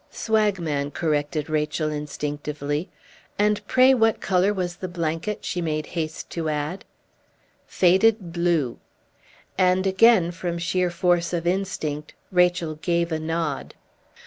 "Swagman," 0.09 0.89
corrected 0.89 1.47
Rachel, 1.47 1.91
instinctively. 1.91 2.89
"And 3.37 3.63
pray 3.67 3.93
what 3.93 4.19
color 4.19 4.51
was 4.51 4.77
the 4.77 4.87
blanket?" 4.87 5.45
she 5.45 5.61
made 5.61 5.85
haste 5.93 6.31
to 6.31 6.49
add. 6.49 6.85
"Faded 7.67 8.33
blue." 8.33 8.79
And, 9.59 9.85
again 9.85 10.31
from 10.31 10.57
sheer 10.57 10.89
force 10.89 11.33
of 11.33 11.45
instinct, 11.45 12.15
Rachel 12.31 12.77
gave 12.81 13.11
a 13.11 13.19
nod. 13.19 13.75